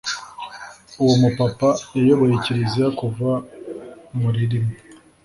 uwo 1.01 1.13
mu 1.21 1.29
papa 1.39 1.69
yayoboye 1.97 2.35
kiliziya 2.43 2.89
kuva 2.99 3.29
muri 4.19 4.41
rimwe 4.51 4.75